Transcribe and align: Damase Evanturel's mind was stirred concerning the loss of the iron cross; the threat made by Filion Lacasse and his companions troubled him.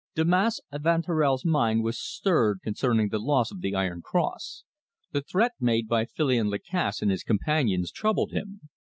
Damase 0.15 0.59
Evanturel's 0.73 1.45
mind 1.45 1.83
was 1.83 1.95
stirred 1.99 2.61
concerning 2.63 3.09
the 3.09 3.19
loss 3.19 3.51
of 3.51 3.61
the 3.61 3.75
iron 3.75 4.01
cross; 4.01 4.63
the 5.11 5.21
threat 5.21 5.51
made 5.59 5.87
by 5.87 6.05
Filion 6.05 6.47
Lacasse 6.49 7.03
and 7.03 7.11
his 7.11 7.21
companions 7.21 7.91
troubled 7.91 8.31
him. 8.31 8.61